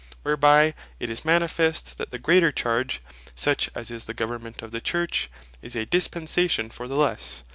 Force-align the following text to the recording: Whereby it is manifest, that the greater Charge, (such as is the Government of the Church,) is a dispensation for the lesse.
Whereby 0.23 0.73
it 0.99 1.11
is 1.11 1.23
manifest, 1.23 1.99
that 1.99 2.09
the 2.09 2.17
greater 2.17 2.51
Charge, 2.51 3.01
(such 3.35 3.69
as 3.75 3.91
is 3.91 4.05
the 4.05 4.15
Government 4.15 4.63
of 4.63 4.71
the 4.71 4.81
Church,) 4.81 5.29
is 5.61 5.75
a 5.75 5.85
dispensation 5.85 6.71
for 6.71 6.87
the 6.87 6.95
lesse. 6.95 7.43